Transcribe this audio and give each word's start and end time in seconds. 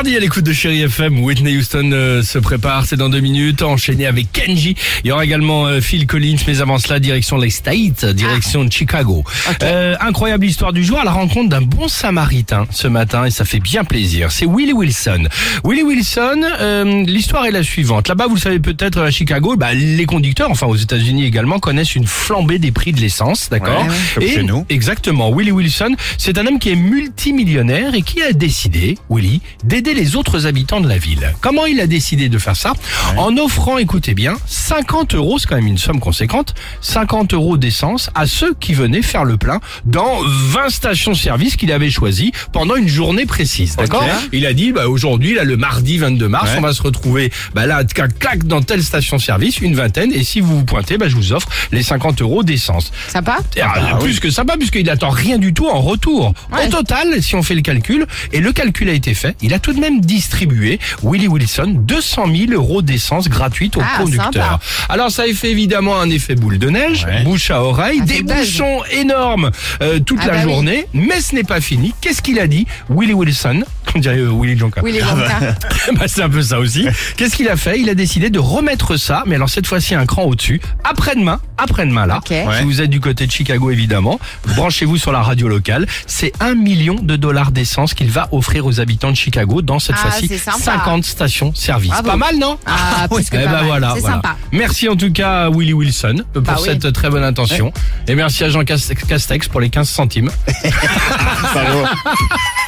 Mardi 0.00 0.16
à 0.16 0.20
l'écoute 0.20 0.44
de 0.44 0.54
Chéri 0.54 0.80
FM, 0.80 1.22
Whitney 1.22 1.58
Houston 1.58 1.90
euh, 1.92 2.22
se 2.22 2.38
prépare, 2.38 2.86
c'est 2.86 2.96
dans 2.96 3.10
deux 3.10 3.20
minutes, 3.20 3.60
enchaîné 3.60 4.06
avec 4.06 4.32
Kenji. 4.32 4.74
Il 5.04 5.08
y 5.08 5.12
aura 5.12 5.26
également 5.26 5.66
euh, 5.66 5.82
Phil 5.82 6.06
Collins, 6.06 6.38
mais 6.46 6.62
avant 6.62 6.78
cela, 6.78 6.98
direction 6.98 7.36
les 7.36 7.50
States, 7.50 8.06
direction 8.06 8.64
de 8.64 8.72
Chicago. 8.72 9.24
Euh, 9.62 9.96
incroyable 10.00 10.46
histoire 10.46 10.72
du 10.72 10.84
jour 10.84 10.98
à 11.00 11.04
la 11.04 11.10
rencontre 11.10 11.50
d'un 11.50 11.60
bon 11.60 11.86
samaritain 11.86 12.66
ce 12.70 12.88
matin 12.88 13.26
et 13.26 13.30
ça 13.30 13.44
fait 13.44 13.60
bien 13.60 13.84
plaisir. 13.84 14.32
C'est 14.32 14.46
Willie 14.46 14.72
Wilson. 14.72 15.28
Willie 15.64 15.82
Wilson, 15.82 16.44
euh, 16.58 17.04
l'histoire 17.04 17.44
est 17.44 17.50
la 17.50 17.62
suivante. 17.62 18.08
Là-bas, 18.08 18.26
vous 18.26 18.36
le 18.36 18.40
savez 18.40 18.58
peut-être 18.58 19.02
à 19.02 19.10
Chicago, 19.10 19.56
bah, 19.56 19.74
les 19.74 20.06
conducteurs, 20.06 20.50
enfin 20.50 20.66
aux 20.66 20.76
États-Unis 20.76 21.26
également, 21.26 21.58
connaissent 21.58 21.94
une 21.94 22.06
flambée 22.06 22.58
des 22.58 22.72
prix 22.72 22.92
de 22.94 23.00
l'essence, 23.02 23.50
d'accord? 23.50 23.84
Ouais, 24.16 24.24
Et- 24.24 24.32
chez 24.32 24.44
nous. 24.44 24.64
Exactement. 24.70 25.30
Willie 25.30 25.52
Wilson, 25.52 25.94
c'est 26.16 26.38
un 26.38 26.46
homme 26.46 26.58
qui 26.58 26.70
est 26.70 26.76
multimillionnaire 26.76 27.94
et 27.94 28.00
qui 28.00 28.22
a 28.22 28.32
décidé, 28.32 28.96
Willie, 29.10 29.42
d'aider 29.62 29.89
les 29.94 30.16
autres 30.16 30.46
habitants 30.46 30.80
de 30.80 30.88
la 30.88 30.98
ville. 30.98 31.32
Comment 31.40 31.66
il 31.66 31.80
a 31.80 31.86
décidé 31.86 32.28
de 32.28 32.38
faire 32.38 32.56
ça 32.56 32.72
En 33.16 33.36
offrant, 33.36 33.78
écoutez 33.78 34.14
bien, 34.14 34.36
50 34.46 35.14
euros, 35.14 35.38
c'est 35.38 35.46
quand 35.48 35.56
même 35.56 35.66
une 35.66 35.78
somme 35.78 36.00
conséquente, 36.00 36.54
50 36.80 37.34
euros 37.34 37.56
d'essence 37.56 38.10
à 38.14 38.26
ceux 38.26 38.54
qui 38.54 38.74
venaient 38.74 39.02
faire 39.02 39.24
le 39.24 39.36
plein 39.36 39.60
dans 39.84 40.20
20 40.22 40.68
stations-service 40.70 41.56
qu'il 41.56 41.72
avait 41.72 41.90
choisies 41.90 42.32
pendant 42.52 42.76
une 42.76 42.88
journée 42.88 43.26
précise. 43.26 43.76
D'accord 43.76 44.04
Il 44.32 44.46
a 44.46 44.52
dit, 44.52 44.72
bah, 44.72 44.88
aujourd'hui, 44.88 45.34
là, 45.34 45.44
le 45.44 45.56
mardi 45.56 45.98
22 45.98 46.28
mars, 46.28 46.50
Ouais. 46.50 46.56
on 46.58 46.62
va 46.62 46.72
se 46.72 46.82
retrouver, 46.82 47.32
bah, 47.54 47.66
là, 47.66 47.82
clac, 47.84 48.18
clac, 48.18 48.44
dans 48.44 48.62
telle 48.62 48.82
station-service, 48.82 49.60
une 49.60 49.74
vingtaine, 49.74 50.12
et 50.12 50.22
si 50.24 50.40
vous 50.40 50.58
vous 50.58 50.64
pointez, 50.64 50.98
bah, 50.98 51.08
je 51.08 51.16
vous 51.16 51.32
offre 51.32 51.48
les 51.72 51.82
50 51.82 52.22
euros 52.22 52.42
d'essence. 52.42 52.92
Sympa 53.08 53.38
Et, 53.56 53.60
ah, 53.62 53.96
plus 54.00 54.20
que 54.20 54.30
sympa 54.30 54.56
puisqu'il 54.56 54.86
n'attend 54.86 55.10
rien 55.10 55.38
du 55.38 55.52
tout 55.52 55.68
en 55.68 55.80
retour. 55.80 56.34
Ouais. 56.52 56.66
Au 56.66 56.70
total, 56.70 57.22
si 57.22 57.34
on 57.34 57.42
fait 57.42 57.54
le 57.54 57.62
calcul, 57.62 58.06
et 58.32 58.40
le 58.40 58.52
calcul 58.52 58.88
a 58.88 58.92
été 58.92 59.14
fait, 59.14 59.36
il 59.42 59.52
a 59.54 59.58
tout 59.58 59.72
de 59.72 59.78
même 59.79 59.79
distribué, 59.88 60.78
Willie 61.02 61.28
Wilson, 61.28 61.74
200 61.78 62.24
000 62.48 62.52
euros 62.52 62.82
d'essence 62.82 63.28
gratuite 63.28 63.76
aux 63.76 63.82
Ah, 63.82 63.98
conducteurs. 64.02 64.60
Alors 64.88 65.10
ça 65.10 65.22
a 65.22 65.32
fait 65.34 65.50
évidemment 65.50 65.98
un 66.00 66.10
effet 66.10 66.34
boule 66.34 66.58
de 66.58 66.68
neige, 66.68 67.04
Ouais. 67.06 67.22
bouche 67.24 67.50
à 67.50 67.62
oreille, 67.62 67.98
Ça 68.00 68.04
des 68.04 68.22
bouchons 68.22 68.80
énormes 68.92 69.50
euh, 69.82 69.98
toute 70.00 70.18
Ah 70.22 70.26
la 70.26 70.32
bah 70.32 70.38
oui. 70.44 70.52
journée, 70.52 70.86
mais 70.92 71.20
ce 71.20 71.34
n'est 71.34 71.44
pas 71.44 71.60
fini. 71.60 71.94
Qu'est-ce 72.00 72.20
qu'il 72.22 72.38
a 72.38 72.46
dit 72.46 72.66
Willie 72.90 73.14
Wilson, 73.14 73.62
on 73.94 73.98
dirait 73.98 74.18
euh, 74.18 74.30
Willy 74.30 74.54
les 74.56 74.62
Wonka. 74.62 74.82
bah, 74.82 76.06
c'est 76.06 76.22
un 76.22 76.28
peu 76.28 76.42
ça 76.42 76.58
aussi. 76.58 76.86
Qu'est-ce 77.16 77.36
qu'il 77.36 77.48
a 77.48 77.56
fait? 77.56 77.80
Il 77.80 77.88
a 77.88 77.94
décidé 77.94 78.30
de 78.30 78.38
remettre 78.38 78.96
ça, 78.96 79.22
mais 79.26 79.36
alors 79.36 79.48
cette 79.48 79.66
fois-ci 79.66 79.94
un 79.94 80.06
cran 80.06 80.24
au-dessus, 80.24 80.60
après-demain, 80.84 81.40
après-demain 81.58 82.06
là. 82.06 82.20
Si 82.26 82.64
vous 82.64 82.80
êtes 82.80 82.90
du 82.90 83.00
côté 83.00 83.26
de 83.26 83.32
Chicago 83.32 83.70
évidemment, 83.70 84.18
branchez-vous 84.56 84.96
sur 84.98 85.12
la 85.12 85.22
radio 85.22 85.48
locale. 85.48 85.86
C'est 86.06 86.32
un 86.40 86.54
million 86.54 86.94
de 86.94 87.16
dollars 87.16 87.52
d'essence 87.52 87.94
qu'il 87.94 88.10
va 88.10 88.28
offrir 88.32 88.66
aux 88.66 88.80
habitants 88.80 89.10
de 89.10 89.16
Chicago 89.16 89.62
dans 89.62 89.69
cette 89.78 89.96
Ah, 89.98 90.10
fois-ci 90.10 90.26
c'est 90.28 90.38
sympa. 90.38 90.58
50 90.58 91.04
stations-service. 91.04 91.92
Pas 92.04 92.16
mal, 92.16 92.36
non 92.38 92.58
Ah, 92.66 93.06
plus 93.08 93.28
que 93.30 93.36
Eh 93.36 93.44
pas 93.44 93.46
ben 93.46 93.52
mal. 93.58 93.66
voilà, 93.66 93.94
sympa. 94.00 94.36
Merci 94.52 94.88
en 94.88 94.96
tout 94.96 95.12
cas 95.12 95.44
à 95.44 95.50
Willie 95.50 95.72
Wilson 95.74 96.24
pour 96.32 96.42
Bah 96.42 96.56
oui. 96.58 96.64
cette 96.64 96.92
très 96.92 97.10
bonne 97.10 97.24
intention. 97.24 97.72
Et 98.08 98.14
merci 98.14 98.44
à 98.44 98.50
Jean 98.50 98.64
Cas- 98.64 98.92
Castex 99.08 99.48
pour 99.48 99.60
les 99.60 99.70
15 99.70 99.88
centimes. 99.88 100.30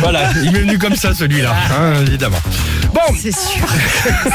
Voilà, 0.00 0.30
il 0.42 0.52
m'est 0.52 0.60
venu 0.60 0.78
comme 0.78 0.96
ça 0.96 1.14
celui-là, 1.14 1.54
hein, 1.78 2.04
évidemment. 2.06 2.38
Bon, 2.92 3.00
C'est 3.18 3.36
sûr. 3.36 3.66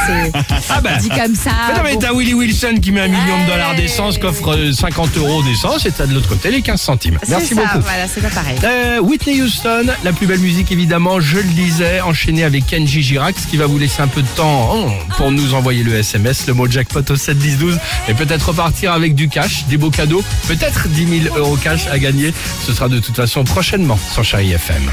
c'est 0.08 0.32
ah 0.70 0.82
ben. 0.82 0.98
dit 0.98 1.10
comme 1.10 1.36
ça. 1.36 1.52
Mais 1.70 1.74
non, 1.76 1.84
mais 1.84 1.94
bon. 1.94 2.00
t'as 2.00 2.14
Willie 2.14 2.34
Wilson 2.34 2.76
qui 2.82 2.92
met 2.92 3.02
un 3.02 3.08
million 3.08 3.44
de 3.44 3.50
dollars 3.50 3.76
d'essence, 3.76 4.18
qu'offre 4.18 4.56
euh, 4.56 4.72
50 4.74 5.18
euros 5.18 5.42
d'essence, 5.44 5.86
et 5.86 5.92
t'as 5.92 6.06
de 6.06 6.14
l'autre 6.14 6.28
côté 6.28 6.52
les 6.52 6.62
15 6.62 6.80
centimes. 6.80 7.18
C'est 7.24 7.30
Merci 7.30 7.56
ça, 7.56 7.62
beaucoup. 7.62 7.80
Voilà, 7.82 8.08
c'est 8.08 8.22
pas 8.22 8.30
pareil. 8.30 8.58
Euh, 8.64 9.00
Whitney 9.00 9.42
Houston, 9.42 9.86
la 10.04 10.14
plus 10.14 10.28
belle 10.28 10.40
musique 10.40 10.72
évidemment, 10.72 11.20
je 11.20 11.38
le 11.38 11.44
disais, 11.44 12.02
enchaîné 12.02 12.44
avec 12.44 12.66
Kenji 12.66 13.02
Girac, 13.02 13.36
ce 13.40 13.48
qui 13.48 13.58
va 13.58 13.66
vous 13.66 13.78
laisser 13.78 14.02
un 14.02 14.08
peu 14.08 14.22
de 14.22 14.28
temps 14.28 14.72
oh, 14.74 14.90
pour 15.18 15.32
nous 15.32 15.54
envoyer 15.54 15.84
le 15.84 15.96
SMS, 15.96 16.48
le 16.48 16.54
mot 16.54 16.68
jackpot 16.70 17.02
au 17.10 17.16
7 17.16 17.38
10 17.38 17.58
12 17.58 17.80
et 18.08 18.14
peut-être 18.14 18.50
repartir 18.50 18.92
avec 18.94 19.16
du 19.16 19.30
cash, 19.30 19.66
des 19.68 19.78
beaux 19.78 19.92
cadeaux, 19.92 20.24
peut-être 20.48 20.88
10 20.88 21.24
000 21.24 21.38
euros 21.38 21.58
cash 21.58 21.88
à 21.88 21.98
gagner. 22.00 22.34
Ce 22.66 22.74
sera 22.74 22.90
de 22.90 23.00
toute 23.00 23.16
façon 23.16 23.44
prochainement 23.44 24.00
sur 24.14 24.24
Chérie 24.24 24.52
FM. 24.54 24.90